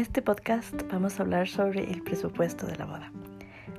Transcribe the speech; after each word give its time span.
este 0.00 0.22
podcast 0.22 0.74
vamos 0.90 1.20
a 1.20 1.24
hablar 1.24 1.46
sobre 1.46 1.90
el 1.90 2.02
presupuesto 2.02 2.66
de 2.66 2.74
la 2.76 2.86
boda. 2.86 3.12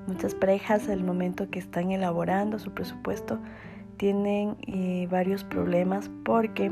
Muchas 0.06 0.36
parejas 0.36 0.88
al 0.88 1.04
momento 1.04 1.50
que 1.50 1.58
están 1.58 1.92
elaborando 1.92 2.60
su 2.60 2.72
presupuesto 2.72 3.40
tienen 3.98 4.56
eh, 4.68 5.08
varios 5.10 5.44
problemas 5.44 6.12
porque 6.24 6.72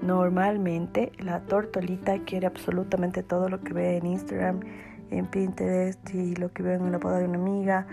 normalmente 0.00 1.12
la 1.18 1.40
tortolita 1.40 2.18
quiere 2.24 2.46
absolutamente 2.46 3.22
todo 3.22 3.50
lo 3.50 3.60
que 3.60 3.74
ve 3.74 3.98
en 3.98 4.06
Instagram, 4.06 4.60
en 5.10 5.26
Pinterest 5.26 6.14
y 6.14 6.34
lo 6.34 6.50
que 6.54 6.62
veo 6.62 6.76
en 6.76 6.90
la 6.90 6.98
boda 6.98 7.18
de 7.18 7.26
una 7.26 7.38
amiga 7.38 7.86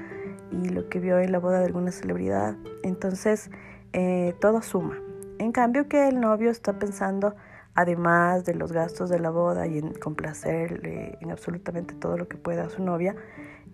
y 0.52 0.70
lo 0.70 0.88
que 0.88 1.00
vio 1.00 1.20
en 1.20 1.34
la 1.34 1.40
boda 1.40 1.60
de 1.60 1.66
alguna 1.66 1.92
celebridad. 1.92 2.56
Entonces 2.82 3.52
eh, 3.92 4.36
todo 4.40 4.62
suma. 4.62 4.98
En 5.38 5.52
cambio 5.52 5.90
que 5.90 6.08
el 6.08 6.22
novio 6.22 6.50
está 6.50 6.80
pensando 6.80 7.36
además 7.76 8.46
de 8.46 8.56
los 8.56 8.72
gastos 8.72 9.10
de 9.10 9.20
la 9.20 9.30
boda 9.30 9.68
y 9.68 9.78
en 9.78 9.94
complacerle 9.94 11.18
en 11.22 11.32
absolutamente 11.32 11.94
todo 11.96 12.18
lo 12.18 12.28
que 12.28 12.38
pueda 12.38 12.66
a 12.66 12.70
su 12.70 12.84
novia, 12.84 13.16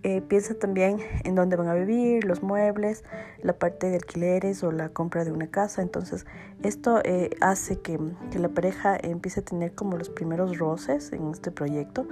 eh, 0.01 0.21
piensa 0.21 0.53
también 0.53 0.99
en 1.25 1.35
dónde 1.35 1.57
van 1.57 1.67
a 1.67 1.73
vivir, 1.73 2.23
los 2.23 2.41
muebles, 2.41 3.03
la 3.43 3.51
parte 3.51 3.89
de 3.89 3.97
alquileres 3.97 4.63
o 4.63 4.71
la 4.71 4.89
compra 4.89 5.25
de 5.25 5.33
una 5.33 5.47
casa. 5.47 5.81
Entonces, 5.81 6.25
esto 6.63 7.01
eh, 7.03 7.31
hace 7.41 7.81
que, 7.81 7.99
que, 8.31 8.39
la 8.39 8.47
pareja 8.47 8.97
empiece 9.01 9.41
a 9.41 9.43
tener 9.43 9.75
como 9.75 9.97
los 9.97 10.09
primeros 10.09 10.57
roces 10.57 11.11
en 11.11 11.29
este 11.31 11.51
proyecto. 11.51 12.07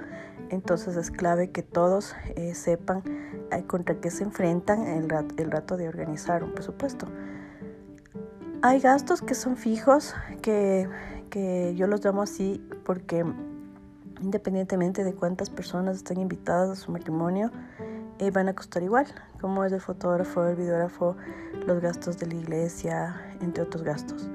Entonces, 0.50 0.96
es 0.96 1.10
clave 1.10 1.50
que 1.50 1.62
todos 1.62 2.14
eh, 2.36 2.54
sepan 2.54 3.02
contra 3.66 3.98
qué 3.98 4.10
se 4.10 4.24
enfrentan 4.24 4.86
el 4.86 5.08
rato, 5.08 5.34
el 5.38 5.50
rato 5.50 5.78
de 5.78 5.88
organizar 5.88 6.44
un 6.44 6.52
presupuesto. 6.52 7.06
Hay 8.60 8.80
gastos 8.80 9.22
que 9.22 9.34
son 9.34 9.56
fijos, 9.56 10.14
que 10.42 10.86
que 11.28 11.74
yo 11.76 11.86
los 11.86 12.04
llamo 12.04 12.22
así 12.22 12.60
porque 12.84 13.24
independientemente 14.20 15.04
de 15.04 15.14
cuántas 15.14 15.50
personas 15.50 15.96
estén 15.96 16.20
invitadas 16.20 16.70
a 16.70 16.76
su 16.76 16.90
matrimonio, 16.90 17.50
eh, 18.18 18.30
van 18.30 18.48
a 18.48 18.54
costar 18.54 18.82
igual, 18.82 19.06
como 19.40 19.64
es 19.64 19.72
el 19.72 19.80
fotógrafo, 19.80 20.44
el 20.44 20.56
videógrafo, 20.56 21.16
los 21.66 21.80
gastos 21.80 22.18
de 22.18 22.26
la 22.26 22.34
iglesia, 22.34 23.22
entre 23.40 23.62
otros 23.62 23.84
gastos. 23.84 24.28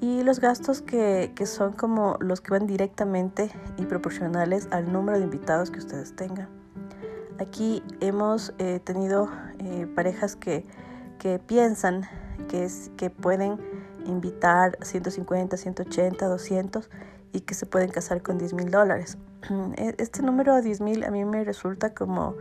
Y 0.00 0.24
los 0.24 0.40
gastos 0.40 0.82
que, 0.82 1.32
que 1.36 1.46
son 1.46 1.72
como 1.72 2.16
los 2.18 2.40
que 2.40 2.50
van 2.50 2.66
directamente 2.66 3.50
y 3.76 3.84
proporcionales 3.84 4.66
al 4.72 4.92
número 4.92 5.18
de 5.18 5.24
invitados 5.24 5.70
que 5.70 5.78
ustedes 5.78 6.16
tengan. 6.16 6.48
Aquí 7.38 7.82
hemos 8.00 8.52
eh, 8.58 8.80
tenido 8.82 9.28
eh, 9.58 9.86
parejas 9.94 10.34
que, 10.34 10.64
que 11.20 11.38
piensan 11.38 12.02
que, 12.48 12.64
es, 12.64 12.90
que 12.96 13.10
pueden 13.10 13.58
invitar 14.06 14.78
150, 14.82 15.56
180, 15.56 16.26
200 16.26 16.90
y 17.32 17.40
que 17.40 17.54
se 17.54 17.66
pueden 17.66 17.90
casar 17.90 18.22
con 18.22 18.38
10 18.38 18.54
mil 18.54 18.70
dólares. 18.70 19.18
E, 19.76 19.94
este 19.98 20.22
número 20.22 20.54
de 20.54 20.62
10 20.62 20.80
mil 20.80 21.04
a 21.04 21.10
mí 21.10 21.24
me 21.24 21.42
resulta 21.44 21.94
como 21.94 22.36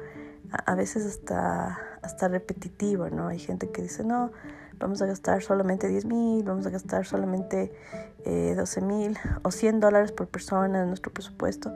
a 0.52 0.76
veces 0.76 1.06
hasta, 1.06 1.80
hasta 2.02 2.28
repetitivo, 2.28 3.09
¿no? 3.09 3.28
Hay 3.28 3.39
gente 3.39 3.70
que 3.72 3.82
dice, 3.82 4.04
no, 4.04 4.32
vamos 4.82 5.02
a 5.02 5.06
gastar 5.06 5.42
solamente 5.42 5.88
10 5.88 6.06
mil, 6.06 6.44
vamos 6.44 6.66
a 6.66 6.70
gastar 6.70 7.06
solamente 7.06 7.72
eh, 8.26 8.54
12 8.56 8.82
mil 8.82 9.17
o 9.44 9.52
100 9.52 9.80
dólares 9.80 10.12
por 10.12 10.28
persona 10.28 10.82
en 10.82 10.88
nuestro 10.88 11.12
presupuesto, 11.14 11.73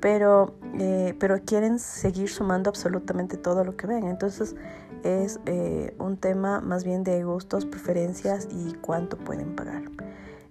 pero, 0.00 0.54
eh, 0.78 1.14
pero 1.18 1.40
quieren 1.44 1.78
seguir 1.78 2.28
sumando 2.28 2.68
absolutamente 2.68 3.36
todo 3.36 3.64
lo 3.64 3.76
que 3.76 3.86
ven. 3.86 4.06
Entonces, 4.06 4.56
es 5.02 5.40
eh, 5.46 5.94
un 5.98 6.16
tema 6.16 6.60
más 6.60 6.84
bien 6.84 7.04
de 7.04 7.22
gustos, 7.24 7.66
preferencias 7.66 8.48
y 8.50 8.74
cuánto 8.74 9.16
pueden 9.16 9.54
pagar. 9.54 9.82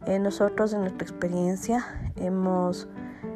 Eh, 0.06 0.20
nosotros 0.20 0.74
en 0.74 0.82
nuestra 0.82 1.04
experiencia 1.04 1.86
hemos 2.16 2.88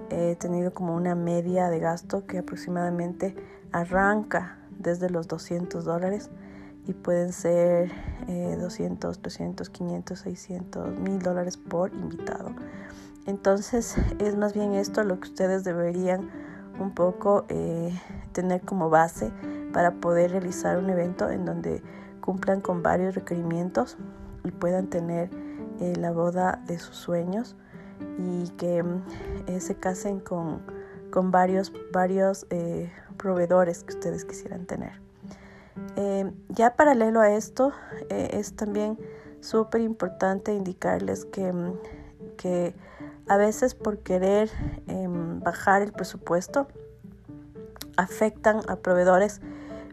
eh, 0.10 0.36
tenido 0.40 0.74
como 0.74 0.96
una 0.96 1.16
media 1.16 1.70
de 1.70 1.80
gasto 1.80 2.26
que 2.26 2.40
aproximadamente 2.40 3.36
arranca 3.72 4.58
desde 4.78 5.10
los 5.10 5.28
200 5.28 5.86
dólares 5.86 6.30
y 6.88 6.94
pueden 6.94 7.34
ser 7.34 7.92
200, 8.28 9.20
300, 9.20 9.70
500, 9.70 10.20
600, 10.20 11.00
1000 11.00 11.20
dólares 11.20 11.58
por 11.58 11.92
invitado. 11.94 12.52
Entonces 13.26 13.96
es 14.20 14.36
más 14.36 14.54
bien 14.54 14.74
esto 14.74 15.04
lo 15.04 15.20
que 15.20 15.30
ustedes 15.30 15.64
deberían 15.64 16.30
un 16.80 16.94
poco 16.94 17.46
tener 18.34 18.62
como 18.62 18.92
base 18.92 19.32
para 19.76 19.92
poder 19.92 20.32
realizar 20.32 20.78
un 20.78 20.90
evento 20.90 21.30
en 21.30 21.44
donde 21.44 21.84
cumplan 22.22 22.62
con 22.62 22.82
varios 22.82 23.14
requerimientos 23.14 23.98
y 24.46 24.52
puedan 24.52 24.88
tener 24.88 25.30
eh, 25.82 25.98
la 25.98 26.14
boda 26.14 26.64
de 26.66 26.80
sus 26.80 26.96
sueños 26.96 27.58
y 28.18 28.48
que 28.52 28.82
mm, 28.82 29.04
eh, 29.48 29.60
se 29.60 29.76
casen 29.76 30.22
con, 30.22 30.62
con 31.12 31.30
varios, 31.30 31.74
varios 31.92 32.48
eh, 32.52 32.90
proveedores 33.18 33.84
que 33.84 33.96
ustedes 33.96 34.24
quisieran 34.24 34.66
tener. 34.66 34.94
ya 36.48 36.78
paralelo 36.78 37.20
a 37.20 37.32
esto, 37.32 37.74
es 38.10 38.56
también 38.56 38.98
súper 39.42 39.82
importante 39.82 40.54
indicarles 40.54 41.26
que, 41.26 41.52
mm, 41.52 41.74
que 42.38 42.74
a 43.28 43.36
veces 43.36 43.76
por 43.76 43.98
querer 43.98 44.50
em, 44.88 45.42
bajar 45.42 45.82
el 45.82 45.92
presupuesto 45.92 46.68
afectan 47.98 48.62
a 48.70 48.78
proveedores 48.78 49.42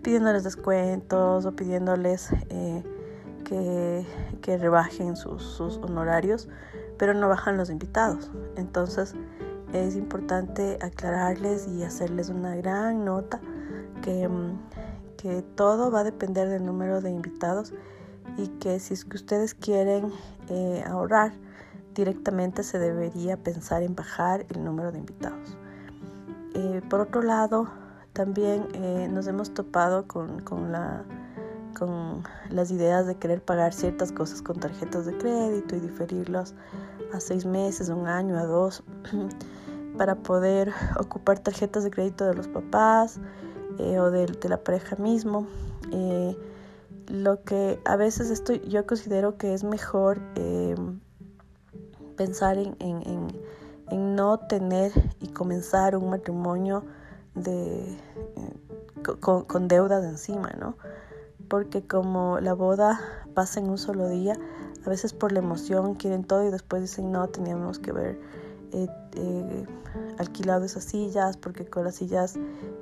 pidiéndoles 0.03 0.45
descuentos 0.45 1.47
o 1.47 1.53
pidiéndoles 1.53 2.31
eh, 2.51 2.83
que, 3.45 4.07
que, 4.41 4.59
rebajen 4.59 5.17
sus, 5.17 5.43
sus, 5.43 5.79
honorarios, 5.79 6.49
pero 6.99 7.15
no 7.15 7.29
bajan 7.29 7.57
los 7.57 7.71
invitados. 7.71 8.31
Entonces 8.57 9.15
es 9.73 9.97
importante 9.97 10.79
aclararles 10.83 11.67
y 11.69 11.83
hacerles 11.83 12.29
una 12.29 12.55
gran 12.57 13.05
nota 13.05 13.41
que, 14.03 14.29
mm, 14.29 14.59
que 15.17 15.43
todo 15.43 15.91
va 15.91 16.01
a 16.01 16.05
depender 16.05 16.49
del 16.49 16.65
número 16.65 17.01
de 17.01 17.11
invitados 17.11 17.73
y 18.37 18.49
que 18.49 18.79
si 18.81 18.95
es 18.95 19.05
que 19.05 19.17
ustedes 19.17 19.55
quieren 19.55 20.13
eh, 20.49 20.85
ahorrar, 20.87 21.33
directamente 21.95 22.63
se 22.63 22.79
debería 22.79 23.37
pensar 23.37 23.83
en 23.83 23.95
bajar 23.95 24.47
el 24.51 24.65
número 24.65 24.93
de 24.93 24.99
invitados. 24.99 25.57
Eh, 26.55 26.83
por 26.89 27.01
otro 27.01 27.23
lado, 27.23 27.69
también 28.13 28.69
eh, 28.75 29.09
nos 29.11 29.27
hemos 29.27 29.55
topado 29.55 30.07
con, 30.07 30.41
con, 30.41 30.73
la, 30.73 31.05
con 31.79 32.23
las 32.51 32.71
ideas 32.71 33.07
de 33.07 33.17
querer 33.17 33.43
pagar 33.43 33.73
ciertas 33.73 34.13
cosas 34.13 34.43
con 34.43 34.61
tarjetas 34.61 35.07
de 35.07 35.17
crédito 35.17 35.77
y 35.77 35.81
diferirlos 35.81 36.55
a 37.13 37.21
seis 37.21 37.47
meses, 37.47 37.89
un 37.89 38.07
año, 38.07 38.39
a 38.39 38.45
dos, 38.45 38.83
para 39.97 40.17
poder 40.17 40.73
ocupar 40.99 41.39
tarjetas 41.39 41.85
de 41.85 41.91
crédito 41.91 42.27
de 42.27 42.35
los 42.35 42.49
papás 42.49 43.19
eh, 43.79 43.99
o 43.99 44.11
de, 44.11 44.27
de, 44.27 44.49
la 44.49 44.63
pareja 44.63 44.97
mismo. 44.97 45.47
Eh, 45.91 46.37
lo 47.09 47.43
que 47.43 47.81
a 47.85 47.97
veces 47.97 48.31
esto 48.31 48.55
yo 48.55 48.87
considero 48.87 49.37
que 49.37 49.55
es 49.55 49.65
mejor 49.65 50.21
pensar 52.17 52.57
en, 52.57 52.77
en, 52.79 53.03
en, 53.07 53.29
en 53.91 54.15
no 54.15 54.39
tener 54.39 54.93
y 55.21 55.29
comenzar 55.29 55.97
un 55.97 56.11
matrimonio 56.11 56.85
de, 57.35 57.93
eh, 57.93 58.57
con, 59.21 59.69
deudas 59.69 60.05
encima, 60.05 60.51
¿no? 60.59 60.77
Porque 61.49 61.87
como 61.87 62.41
la 62.41 62.55
boda 62.55 63.01
pasa 63.35 63.61
en 63.61 63.69
un 63.69 63.79
solo 63.79 64.09
día, 64.09 64.35
a 64.85 64.91
veces 64.91 65.13
por 65.13 65.33
la 65.33 65.39
emoción 65.39 65.95
quieren 65.95 66.25
todo 66.25 66.47
y 66.47 66.51
después 66.51 66.83
dicen, 66.83 67.13
no, 67.13 67.29
teníamos 67.29 67.79
que 67.79 67.93
ver 67.93 68.21
eh, 68.73 68.87
eh, 69.17 69.67
alquilado 70.19 70.65
esas 70.65 70.85
sillas 70.85 71.37
porque 71.37 71.67
con 71.67 71.85
las 71.85 71.97
sillas 71.97 72.37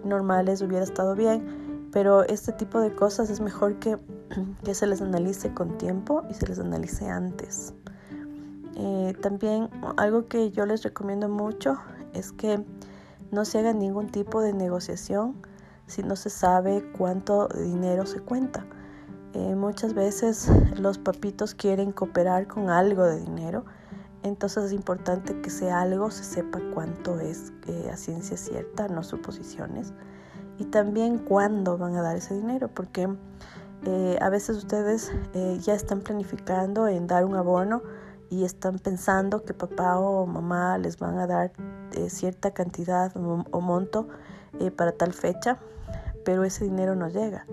normales 0.05 0.63
hubiera 0.63 0.85
estado 0.85 1.15
bien. 1.15 1.89
Pero 1.93 2.23
este 2.23 2.53
tipo 2.53 2.81
de 2.81 2.95
cosas 2.95 3.31
es 3.31 3.41
mejor 3.41 3.79
que, 3.81 3.99
que 4.65 4.75
se 4.75 4.87
les 4.87 5.03
analice 5.03 5.53
con 5.53 5.77
tiempo 5.79 6.23
y 6.31 6.35
se 6.35 6.47
les 6.47 6.59
analice 6.59 7.09
antes. 7.09 7.75
también 9.21 9.69
algo 9.97 10.27
que 10.29 10.51
yo 10.53 10.65
les 10.65 10.83
recomiendo 10.83 11.29
mucho 11.29 11.77
es 12.15 12.33
que 12.33 12.65
no 13.31 13.45
se 13.45 13.59
haga 13.59 13.73
ningún 13.73 14.09
tipo 14.09 14.41
de 14.41 14.53
negociación 14.53 15.37
si 15.87 16.03
no 16.03 16.17
se 16.17 16.31
sabe 16.31 16.85
cuánto 16.97 17.49
dinero 17.49 18.07
se 18.07 18.21
cuenta. 18.21 18.65
Eh, 19.33 19.55
muchas 19.55 19.95
veces 19.95 20.49
los 20.77 20.99
papitos 20.99 21.55
quieren 21.55 21.93
cooperar 21.93 22.49
con 22.49 22.69
algo 22.69 23.05
de 23.05 23.21
dinero, 23.21 23.65
entonces 24.25 24.65
es 24.65 24.73
importante 24.73 25.41
que 25.41 25.51
sea 25.51 25.81
algo 25.83 26.11
se 26.11 26.25
sepa 26.25 26.61
cuánto 26.75 27.21
es 27.21 27.53
eh, 27.69 27.91
a 27.93 27.97
ciencia 27.97 28.37
cierta, 28.37 28.89
no 28.89 29.05
suposiciones, 29.05 29.93
y 30.59 30.65
también 30.65 31.19
cuándo 31.19 31.79
van 31.79 31.95
a 31.95 32.03
dar 32.03 32.17
ese 32.17 32.35
dinero, 32.35 32.69
porque 32.75 33.09
eh, 33.85 34.19
a 34.21 34.29
veces 34.31 34.57
ustedes 34.57 35.13
ya 35.61 35.75
están 35.75 36.01
planificando 36.01 36.89
en 36.89 37.07
dar 37.07 37.25
un 37.25 37.37
abono 37.37 37.83
y 38.31 38.45
están 38.45 38.79
pensando 38.79 39.45
que 39.45 39.53
papá 39.53 39.99
o 39.99 40.25
mamá 40.25 40.79
les 40.79 40.99
van 40.99 41.19
a 41.19 41.27
dar 41.27 41.53
eh, 41.93 42.09
cierta 42.09 42.53
cantidad 42.53 43.13
o, 43.17 43.61
monto 43.61 44.09
eh, 44.61 44.71
para 44.71 44.93
tal 44.93 45.13
fecha, 45.13 45.59
pero 46.25 46.45
ese 46.45 46.65
dinero 46.65 46.95
no 46.95 47.09
llega. 47.09 47.45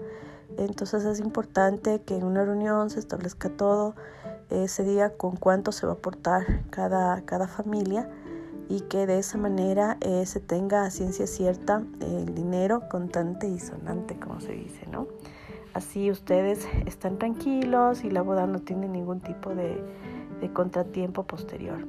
Entonces 0.57 1.03
es 1.05 1.19
importante 1.19 2.01
que 2.03 2.15
en 2.15 2.23
una 2.23 2.45
reunión 2.45 2.89
se 2.89 2.99
establezca 2.99 3.49
todo, 3.49 3.95
ese 4.49 4.83
día 4.83 5.09
con 5.17 5.35
cuánto 5.35 5.71
se 5.71 5.85
va 5.85 5.93
a 5.93 5.95
aportar 5.95 6.45
cada, 6.69 7.21
cada 7.25 7.47
familia 7.47 8.09
y 8.69 8.81
que 8.81 9.05
de 9.05 9.19
esa 9.19 9.37
manera 9.37 9.97
eh, 10.01 10.25
se 10.25 10.39
tenga 10.39 10.83
a 10.83 10.91
ciencia 10.91 11.27
cierta 11.27 11.83
el 11.99 12.33
dinero 12.33 12.87
contante 12.89 13.47
y 13.47 13.59
sonante, 13.59 14.17
como 14.17 14.39
se 14.39 14.53
dice, 14.53 14.87
¿no? 14.87 15.07
Así 15.73 16.09
ustedes 16.11 16.67
están 16.85 17.17
tranquilos 17.17 18.03
y 18.03 18.09
la 18.09 18.21
boda 18.21 18.47
no 18.47 18.59
tiene 18.59 18.87
ningún 18.87 19.19
tipo 19.19 19.53
de, 19.53 19.83
contratiempo 20.53 21.23
posterior. 21.23 21.85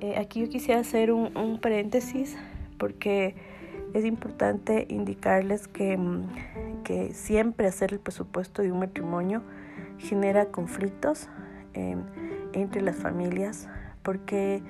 Eh, 0.00 0.16
aquí 0.18 0.40
yo 0.40 0.48
quisiera 0.48 0.80
hacer 0.80 1.12
un, 1.12 1.58
paréntesis 1.60 2.36
porque 2.78 3.34
es 3.92 4.04
importante 4.04 4.86
indicarles 4.88 5.68
que, 5.68 5.98
que, 6.84 7.12
siempre 7.12 7.66
hacer 7.66 7.92
el 7.92 7.98
presupuesto 7.98 8.62
de 8.62 8.72
un 8.72 8.78
matrimonio 8.78 9.42
genera 9.98 10.46
conflictos 10.46 11.28
eh, 11.74 11.96
entre 12.52 12.80
las 12.80 12.96
familias 12.96 13.68
porque 14.02 14.62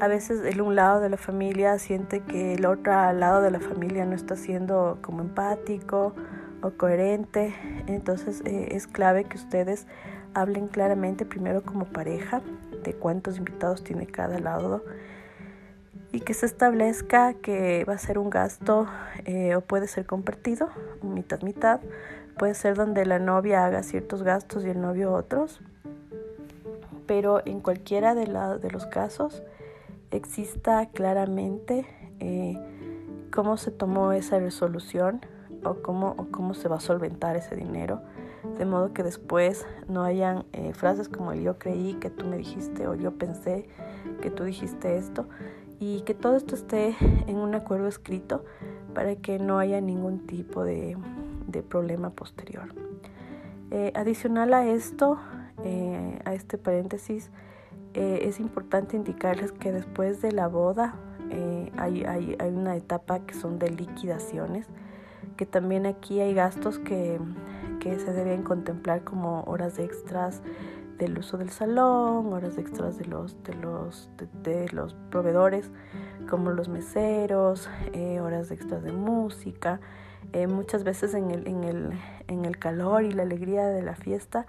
a 0.00 0.08
veces 0.08 0.40
el 0.44 0.60
un 0.60 0.74
lado 0.74 1.00
de 1.00 1.08
la 1.08 1.16
familia 1.16 1.78
siente 1.78 2.20
que 2.20 2.54
el 2.54 2.66
otro 2.66 2.92
lado 3.12 3.42
de 3.42 3.50
la 3.50 3.60
familia 3.60 4.04
no 4.06 4.14
está 4.14 4.34
siendo 4.34 4.98
como 5.02 5.20
empático 5.20 6.14
coherente. 6.72 7.54
Entonces 7.86 8.42
eh, 8.44 8.68
es 8.72 8.86
clave 8.86 9.24
que 9.24 9.36
ustedes 9.36 9.86
hablen 10.34 10.68
claramente 10.68 11.24
primero 11.24 11.62
como 11.62 11.86
pareja 11.86 12.42
de 12.82 12.94
cuántos 12.94 13.38
invitados 13.38 13.84
tiene 13.84 14.06
cada 14.06 14.38
lado 14.38 14.84
y 16.12 16.20
que 16.20 16.34
se 16.34 16.46
establezca 16.46 17.34
que 17.34 17.84
va 17.84 17.94
a 17.94 17.98
ser 17.98 18.18
un 18.18 18.30
gasto 18.30 18.86
eh, 19.24 19.56
o 19.56 19.60
puede 19.60 19.88
ser 19.88 20.06
compartido, 20.06 20.68
mitad 21.02 21.42
mitad, 21.42 21.80
puede 22.38 22.54
ser 22.54 22.76
donde 22.76 23.04
la 23.06 23.18
novia 23.18 23.64
haga 23.64 23.82
ciertos 23.82 24.22
gastos 24.22 24.64
y 24.64 24.70
el 24.70 24.80
novio 24.80 25.12
otros 25.12 25.60
pero 27.06 27.42
en 27.44 27.60
cualquiera 27.60 28.14
de, 28.14 28.26
los 28.26 28.86
casos 28.86 29.42
exista 30.10 30.86
claramente 30.86 31.86
eh, 32.20 32.58
cómo 33.32 33.56
se 33.56 33.70
tomó 33.70 34.12
esa 34.12 34.38
resolución 34.38 35.20
o 35.64 35.82
cómo, 35.82 36.28
cómo 36.30 36.54
se 36.54 36.68
va 36.68 36.76
a 36.76 36.80
solventar 36.80 37.36
ese 37.36 37.56
dinero, 37.56 38.00
de 38.58 38.64
modo 38.64 38.92
que 38.92 39.02
después 39.02 39.66
no 39.88 40.02
hayan 40.02 40.44
eh, 40.52 40.72
frases 40.74 41.08
como 41.08 41.32
el 41.32 41.42
yo 41.42 41.58
creí 41.58 41.94
que 41.94 42.10
tú 42.10 42.26
me 42.26 42.36
dijiste 42.36 42.86
o 42.86 42.94
yo 42.94 43.12
pensé 43.12 43.66
que 44.20 44.30
tú 44.30 44.44
dijiste 44.44 44.96
esto 44.96 45.26
y 45.80 46.02
que 46.02 46.14
todo 46.14 46.36
esto 46.36 46.54
esté 46.54 46.94
en 47.26 47.36
un 47.36 47.54
acuerdo 47.54 47.88
escrito 47.88 48.44
para 48.94 49.16
que 49.16 49.38
no 49.38 49.58
haya 49.58 49.80
ningún 49.80 50.26
tipo 50.26 50.62
de, 50.64 50.96
problema 51.68 52.10
posterior. 52.10 52.74
Eh, 53.70 53.92
adicional 53.94 54.52
a 54.54 54.66
esto, 54.66 55.18
eh, 55.62 56.18
a 56.24 56.34
este 56.34 56.58
paréntesis, 56.58 57.30
es 57.94 58.40
importante 58.40 58.96
indicarles 58.96 59.52
que 59.52 59.70
después 59.70 60.20
de 60.20 60.32
la 60.32 60.48
boda 60.48 60.96
hay, 61.76 62.02
hay, 62.02 62.36
hay, 62.40 62.50
una 62.50 62.74
etapa 62.74 63.20
que 63.20 63.34
son 63.34 63.60
de 63.60 63.70
liquidaciones, 63.70 64.66
que 65.36 65.46
también 65.46 65.86
aquí 65.86 66.20
hay 66.20 66.34
gastos 66.34 66.78
que, 66.78 67.18
que 67.80 67.98
se 67.98 68.12
deben 68.12 68.42
contemplar 68.42 69.04
como 69.04 69.42
horas 69.44 69.78
extras 69.78 70.42
del 70.98 71.18
uso 71.18 71.36
del 71.38 71.50
salón, 71.50 72.32
horas 72.32 72.56
extras 72.56 72.98
de 72.98 73.06
los, 73.06 73.42
de 73.42 73.54
los, 73.54 74.10
de, 74.42 74.68
los 74.70 74.94
proveedores 75.10 75.70
como 76.30 76.50
los 76.50 76.68
meseros, 76.68 77.68
horas 78.22 78.50
extras 78.50 78.82
de 78.82 78.92
música. 78.92 79.80
muchas 80.48 80.84
veces 80.84 81.14
en 81.14 81.30
el, 81.30 81.46
en, 81.46 81.64
el, 81.64 81.90
en 82.28 82.44
el 82.44 82.58
calor 82.58 83.02
y 83.02 83.12
la 83.12 83.22
alegría 83.22 83.66
de 83.66 83.82
la 83.82 83.96
fiesta 83.96 84.46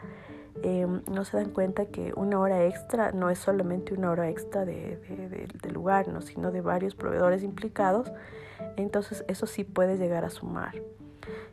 Em, 0.63 1.02
no 1.12 1.25
se 1.25 1.38
dan 1.38 1.50
cuenta 1.50 1.86
que 1.88 2.13
una 2.16 2.40
hora 2.40 2.63
extra 2.66 3.12
no 3.12 3.30
es 3.30 3.40
solamente 3.40 3.94
una 3.94 4.10
hora 4.12 4.30
extra 4.30 4.66
de, 4.66 5.00
lugar, 5.72 6.07
¿no? 6.07 6.22
sino 6.22 6.52
de 6.52 6.62
varios 6.62 6.96
proveedores 6.96 7.44
implicados. 7.44 8.12
Entonces 8.78 9.25
eso 9.28 9.48
sí 9.48 9.63
puede 9.63 9.98
llegar 9.98 10.24
a 10.24 10.30
sumar. 10.30 10.75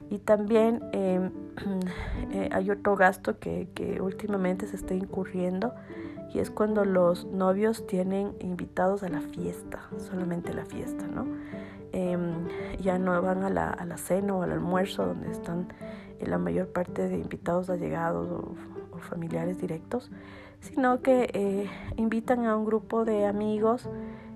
Y 0.08 0.18
también 0.18 0.82
em, 0.92 1.30
eh, 2.32 2.48
hay 2.52 2.70
otro 2.70 2.96
gasto 2.96 3.38
que, 3.38 3.98
últimamente 4.00 4.66
se 4.66 4.76
está 4.76 4.94
incurriendo 4.94 5.74
y 6.32 6.38
es 6.38 6.50
cuando 6.50 6.84
los 6.84 7.26
novios 7.26 7.86
tienen 7.86 8.34
invitados 8.40 9.02
a 9.02 9.08
la 9.08 9.20
fiesta, 9.20 9.80
solamente 9.98 10.54
la 10.54 10.64
fiesta, 10.64 11.06
¿no? 11.06 11.26
Em, 11.92 12.48
ya 12.80 12.98
no 12.98 13.20
van 13.20 13.42
a 13.42 13.50
la, 13.50 13.68
a 13.68 13.84
la, 13.84 13.98
cena 13.98 14.34
o 14.34 14.42
al 14.42 14.52
almuerzo 14.52 15.04
donde 15.04 15.30
están 15.30 15.68
la 16.26 16.38
mayor 16.38 16.68
parte 16.68 17.08
de 17.08 17.18
invitados 17.18 17.68
allegados 17.68 18.30
o 18.30 18.54
familiares 19.04 19.60
directos, 19.60 20.10
sino 20.60 21.02
que 21.02 21.30
eh, 21.32 21.70
invitan 21.96 22.46
a 22.46 22.56
un 22.56 22.64
grupo 22.64 23.04
de 23.04 23.26
amigos 23.26 23.88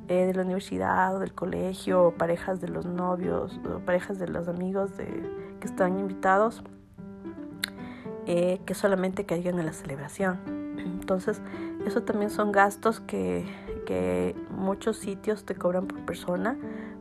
eh, 0.09 0.27
de 0.27 0.35
la 0.35 0.43
universidad 0.43 1.17
o 1.17 1.19
del 1.19 1.33
colegio, 1.33 2.05
o 2.05 2.11
parejas 2.13 2.61
de 2.61 2.69
los 2.69 2.87
novios, 2.87 3.61
o 3.65 3.79
parejas 3.81 4.19
de 4.19 4.29
los 4.29 4.49
amigos 4.49 4.91
que 4.97 5.67
están 5.67 5.99
invitados, 5.99 6.63
eh, 8.27 8.61
que 8.67 8.75
solamente 8.75 9.25
caigan 9.25 9.59
a 9.59 9.63
la 9.63 9.73
celebración. 9.73 10.39
Entonces, 10.79 11.41
eso 11.87 12.03
también 12.03 12.31
son 12.31 12.53
gastos 12.53 13.01
que, 13.01 13.45
que 13.87 14.35
muchos 14.51 14.97
sitios 14.97 15.45
te 15.45 15.55
cobran 15.55 15.87
por 15.87 16.05
persona 16.05 16.57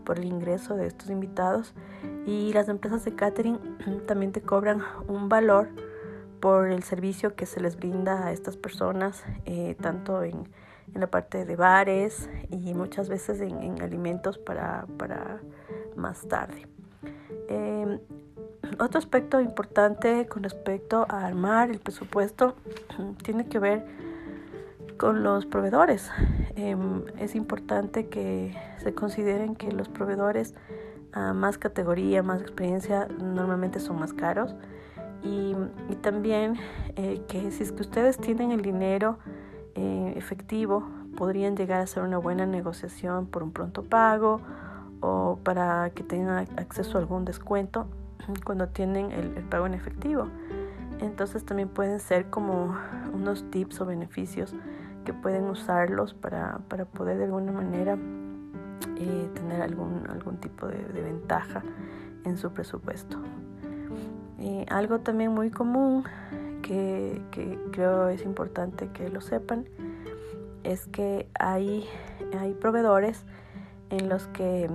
por 0.05 0.19
el 0.19 0.25
ingreso 0.25 0.75
de 0.75 0.87
estos 0.87 1.09
invitados 1.09 1.73
y 2.25 2.53
las 2.53 2.69
empresas 2.69 3.03
de 3.03 3.15
catering 3.15 3.59
también 4.07 4.31
te 4.31 4.41
cobran 4.41 4.81
un 5.07 5.27
valor 5.27 5.69
por 6.45 6.69
el 6.69 6.83
servicio 6.83 7.33
que 7.33 7.47
se 7.47 7.59
les 7.59 7.75
brinda 7.75 8.27
a 8.27 8.31
estas 8.31 8.55
personas, 8.55 9.23
eh, 9.47 9.75
tanto 9.81 10.21
en, 10.21 10.47
la 10.93 11.07
parte 11.07 11.43
de 11.43 11.55
bares 11.55 12.29
y 12.51 12.75
muchas 12.75 13.09
veces 13.09 13.41
en, 13.41 13.81
alimentos 13.81 14.37
para, 14.37 14.85
más 15.95 16.27
tarde. 16.27 16.67
Em, 17.49 17.99
otro 18.77 18.99
aspecto 18.99 19.41
importante 19.41 20.27
con 20.27 20.43
respecto 20.43 21.07
a 21.09 21.25
armar 21.25 21.71
el 21.71 21.79
presupuesto 21.79 22.53
tiene 23.23 23.47
que 23.47 23.57
ver 23.57 23.83
con 24.97 25.23
los 25.23 25.47
proveedores. 25.47 26.11
Em, 26.55 27.05
es 27.17 27.33
importante 27.33 28.05
que 28.05 28.55
se 28.83 28.93
consideren 28.93 29.55
que 29.55 29.71
los 29.71 29.89
proveedores 29.89 30.53
a 31.11 31.33
más 31.33 31.57
categoría, 31.57 32.21
más 32.21 32.39
experiencia, 32.39 33.07
normalmente 33.19 33.79
son 33.79 33.97
más 33.97 34.13
caros 34.13 34.53
y, 35.25 35.55
también 36.01 36.55
eh, 36.95 37.23
que 37.27 37.49
si 37.49 37.63
es 37.63 37.71
que 37.71 37.81
ustedes 37.81 38.17
tienen 38.17 38.51
el 38.51 38.61
dinero 38.61 39.17
eh, 39.73 40.13
efectivo, 40.15 40.87
podrían 41.17 41.55
llegar 41.55 41.79
a 41.79 41.83
hacer 41.83 42.03
una 42.03 42.19
buena 42.19 42.45
negociación 42.45 43.25
por 43.25 43.41
un 43.41 43.51
pronto 43.51 43.83
pago 43.83 44.39
o 45.01 45.39
para 45.43 45.89
que 45.91 46.03
tengan 46.03 46.47
acceso 46.57 46.97
a 46.97 47.01
algún 47.01 47.25
descuento 47.25 47.87
cuando 48.45 48.67
tienen 48.67 49.11
el, 49.11 49.29
pago 49.45 49.65
en 49.65 49.73
efectivo. 49.73 50.27
Entonces 50.99 51.43
también 51.43 51.69
pueden 51.69 51.99
ser 51.99 52.29
como 52.29 52.75
unos 53.11 53.49
tips 53.49 53.81
o 53.81 53.85
beneficios 53.85 54.53
que 55.05 55.13
pueden 55.13 55.45
usarlos 55.45 56.13
para, 56.13 56.59
para 56.69 56.85
poder 56.85 57.17
de 57.17 57.25
alguna 57.25 57.51
manera 57.51 57.97
eh, 58.97 59.29
tener 59.33 59.61
algún, 59.61 60.07
algún 60.09 60.37
tipo 60.37 60.67
de, 60.67 60.77
de 60.77 61.01
ventaja 61.01 61.63
en 62.23 62.37
su 62.37 62.51
presupuesto. 62.51 63.17
Eh, 64.39 64.65
algo 64.69 64.99
también 64.99 65.31
muy 65.31 65.49
común 65.49 66.03
que, 66.61 67.21
creo 67.71 68.09
es 68.09 68.23
importante 68.23 68.89
que 68.89 69.09
lo 69.09 69.21
sepan 69.21 69.65
es 70.63 70.87
que 70.87 71.29
hay, 71.39 71.85
hay 72.39 72.53
proveedores 72.53 73.23
en 73.91 74.09
los 74.09 74.27
que 74.27 74.69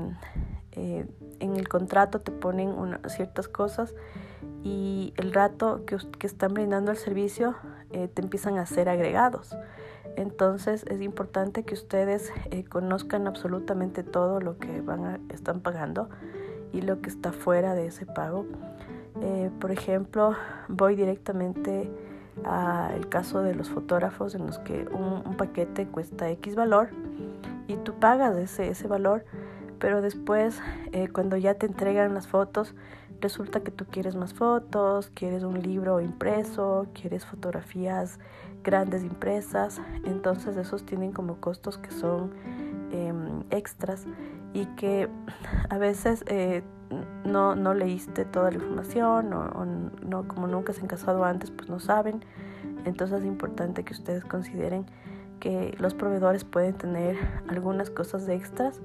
eh, 0.72 1.06
en 1.40 1.56
el 1.56 1.68
contrato 1.68 2.20
te 2.20 2.30
ponen 2.30 2.74
ciertas 3.08 3.48
cosas 3.48 3.94
y 4.62 5.12
el 5.16 5.32
rato 5.32 5.84
que, 5.84 5.98
que 6.18 6.26
están 6.26 6.54
brindando 6.54 6.92
el 6.92 6.96
servicio 6.96 7.56
eh, 7.90 8.08
te 8.08 8.22
empiezan 8.22 8.56
a 8.58 8.62
hacer 8.62 8.88
agregados. 8.88 9.56
Entonces 10.16 10.84
es 10.88 11.00
importante 11.02 11.64
que 11.64 11.74
ustedes 11.74 12.32
conozcan 12.68 13.26
absolutamente 13.26 14.04
todo 14.04 14.40
lo 14.40 14.58
que 14.58 14.80
van 14.80 15.20
están 15.30 15.60
pagando 15.60 16.08
y 16.72 16.82
lo 16.82 17.00
que 17.00 17.10
está 17.10 17.32
fuera 17.32 17.74
de 17.74 17.86
ese 17.86 18.06
pago 18.06 18.46
eh, 19.22 19.50
por 19.60 19.70
ejemplo, 19.70 20.34
voy 20.68 20.96
directamente 20.96 21.90
al 22.44 23.08
caso 23.08 23.42
de 23.42 23.54
los 23.54 23.68
fotógrafos 23.68 24.34
en 24.34 24.46
los 24.46 24.58
que 24.60 24.86
un, 24.92 25.36
paquete 25.36 25.86
cuesta 25.86 26.30
X 26.30 26.54
valor 26.54 26.90
y 27.66 27.76
tú 27.76 27.94
pagas 27.94 28.36
ese, 28.36 28.68
ese 28.68 28.88
valor, 28.88 29.24
pero 29.78 30.00
después 30.00 30.60
eh, 30.92 31.08
cuando 31.08 31.36
ya 31.36 31.54
te 31.54 31.66
entregan 31.66 32.14
las 32.14 32.28
fotos, 32.28 32.74
resulta 33.20 33.60
que 33.60 33.70
tú 33.70 33.84
quieres 33.86 34.16
más 34.16 34.34
fotos, 34.34 35.10
quieres 35.14 35.42
un 35.42 35.60
libro 35.60 36.00
impreso, 36.00 36.86
quieres 36.94 37.26
fotografías 37.26 38.18
grandes 38.62 39.02
impresas, 39.02 39.80
entonces 40.04 40.56
esos 40.56 40.84
tienen 40.84 41.12
como 41.12 41.36
costos 41.36 41.78
que 41.78 41.90
son 41.90 42.32
em, 42.92 43.42
extras 43.50 44.06
y 44.52 44.66
que 44.76 45.08
a 45.68 45.78
veces 45.78 46.24
eh, 46.26 46.62
no, 47.24 47.54
no 47.54 47.74
leíste 47.74 48.24
toda 48.24 48.50
la 48.50 48.56
información 48.56 49.32
o, 49.32 49.64
no, 49.64 50.28
como 50.28 50.46
nunca 50.46 50.72
se 50.72 50.80
han 50.80 50.86
casado 50.86 51.24
antes, 51.24 51.50
pues 51.50 51.68
no 51.68 51.80
saben. 51.80 52.20
Entonces 52.84 53.20
es 53.20 53.26
importante 53.26 53.84
que 53.84 53.92
ustedes 53.92 54.24
consideren 54.24 54.86
que 55.38 55.74
los 55.78 55.94
proveedores 55.94 56.44
pueden 56.44 56.74
tener 56.74 57.16
algunas 57.48 57.90
cosas 57.90 58.28
extras 58.28 58.80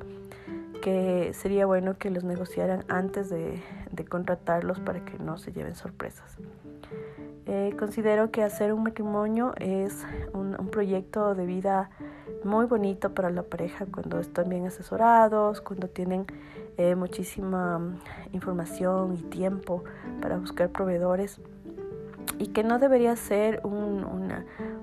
que 0.81 1.33
sería 1.33 1.65
bueno 1.65 1.97
que 1.97 2.09
los 2.11 2.23
negociaran 2.23 2.85
antes 2.89 3.29
de, 3.29 3.61
contratarlos 4.09 4.79
para 4.79 5.03
que 5.03 5.17
no 5.17 5.37
se 5.37 5.51
lleven 5.51 5.75
sorpresas. 5.75 6.37
Eh, 7.47 7.75
considero 7.77 8.31
que 8.31 8.43
hacer 8.43 8.73
un 8.73 8.83
matrimonio 8.83 9.53
es 9.57 10.05
un, 10.33 10.55
proyecto 10.71 11.35
de 11.35 11.45
vida 11.45 11.89
muy 12.43 12.65
bonito 12.65 13.13
para 13.13 13.29
la 13.29 13.43
pareja 13.43 13.85
cuando 13.91 14.19
están 14.19 14.49
bien 14.49 14.67
asesorados, 14.67 15.61
cuando 15.61 15.87
tienen 15.87 16.25
eh, 16.77 16.95
muchísima 16.95 17.81
información 18.31 19.15
y 19.15 19.21
tiempo 19.23 19.83
para 20.21 20.37
buscar 20.37 20.69
proveedores 20.69 21.39
y 22.39 22.47
que 22.47 22.63
no 22.63 22.79
debería 22.79 23.15
ser 23.15 23.61
un, 23.63 24.05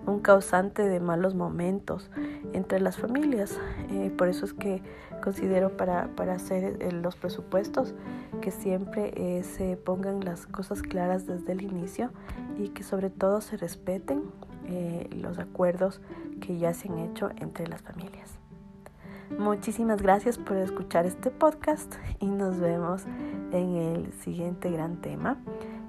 un 0.06 0.20
causante 0.20 0.82
de 0.82 1.00
malos 1.00 1.34
momentos 1.34 2.11
entre 2.52 2.80
las 2.80 2.96
familias. 2.96 3.58
Eh, 3.90 4.11
por 4.16 4.28
eso 4.28 4.44
es 4.44 4.52
que 4.52 4.82
considero 5.22 5.76
para, 5.76 6.08
para 6.16 6.34
hacer 6.34 6.76
eh, 6.80 6.92
los 6.92 7.16
presupuestos 7.16 7.94
que 8.40 8.50
siempre 8.50 9.12
eh, 9.16 9.44
se 9.44 9.76
pongan 9.76 10.25
las 10.25 10.46
cosas 10.46 10.82
claras 10.82 11.26
desde 11.26 11.52
el 11.52 11.62
inicio 11.62 12.11
y 12.58 12.68
que 12.68 12.82
sobre 12.82 13.11
todo 13.11 13.40
se 13.40 13.56
respeten 13.56 14.22
los 15.11 15.38
acuerdos 15.38 16.00
que 16.40 16.56
ya 16.56 16.72
se 16.72 16.88
han 16.88 16.99
hecho 16.99 17.30
entre 17.37 17.66
las 17.66 17.82
familias. 17.82 18.41
Muchísimas 19.31 20.02
gracias 20.02 20.38
por 20.38 20.57
escuchar 20.57 21.07
este 21.07 21.31
podcast 21.31 21.95
y 22.21 22.26
nos 22.26 22.61
vemos 22.61 23.05
en 23.52 23.76
el 23.76 24.12
siguiente 24.12 24.71
gran 24.71 25.00
tema. 25.00 25.38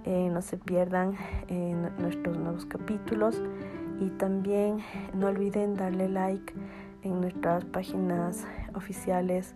no 0.06 0.42
se 0.42 0.58
pierdan 0.58 1.16
nuestros 2.00 2.38
nuevos 2.38 2.66
capítulos 2.66 3.42
y 4.00 4.10
también 4.12 4.80
no 5.14 5.28
olviden 5.28 5.76
darle 5.76 6.10
like 6.10 6.54
en 7.04 7.22
nuestras 7.22 7.66
páginas 7.66 8.46
oficiales 8.74 9.56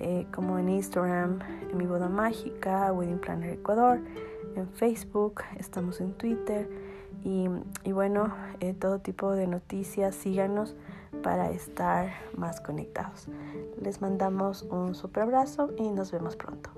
eh, 0.00 0.26
como 0.32 0.58
en 0.58 0.68
Instagram, 0.68 1.40
en 1.70 1.76
mi 1.76 1.84
boda 1.86 2.08
mágica, 2.08 2.92
Wedding 2.92 3.18
Planner 3.18 3.54
Ecuador, 3.54 4.00
en 4.54 4.68
Facebook, 4.68 5.42
estamos 5.58 6.00
en 6.00 6.12
Twitter 6.12 6.68
y, 7.24 7.48
bueno, 7.92 8.32
eh, 8.60 8.74
todo 8.74 9.00
tipo 9.00 9.32
de 9.32 9.48
noticias, 9.48 10.14
síganos 10.14 10.76
para 11.22 11.50
estar 11.50 12.10
más 12.36 12.60
conectados. 12.60 13.28
Les 13.80 14.00
mandamos 14.00 14.62
un 14.62 14.94
super 14.94 15.24
abrazo 15.24 15.70
y 15.76 15.90
nos 15.90 16.12
vemos 16.12 16.36
pronto. 16.36 16.70